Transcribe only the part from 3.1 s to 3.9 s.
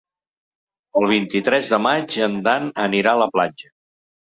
a la platja.